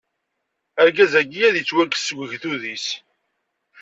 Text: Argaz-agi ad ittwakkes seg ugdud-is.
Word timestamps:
Argaz-agi 0.81 1.41
ad 1.45 1.55
ittwakkes 1.57 2.01
seg 2.03 2.17
ugdud-is. 2.23 2.87